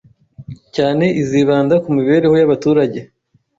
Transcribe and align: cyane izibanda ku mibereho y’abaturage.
cyane 0.75 1.05
izibanda 1.21 1.75
ku 1.83 1.89
mibereho 1.97 2.35
y’abaturage. 2.37 2.99